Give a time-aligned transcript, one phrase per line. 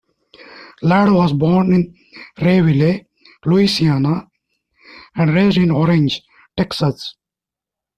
[0.81, 1.95] Ladd was born in
[2.41, 3.01] Rayville,
[3.45, 4.31] Louisiana
[5.15, 6.23] and raised in Orange,
[6.57, 7.15] Texas.